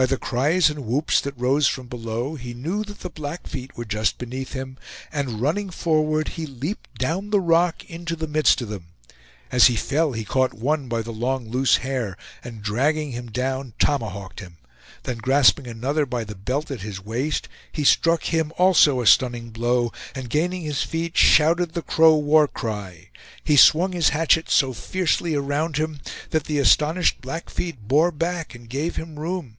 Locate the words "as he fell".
9.50-10.12